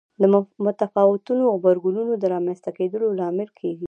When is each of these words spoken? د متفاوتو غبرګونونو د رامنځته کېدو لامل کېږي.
د 0.21 0.23
متفاوتو 0.65 1.31
غبرګونونو 1.53 2.13
د 2.17 2.23
رامنځته 2.33 2.69
کېدو 2.77 2.99
لامل 3.19 3.49
کېږي. 3.59 3.79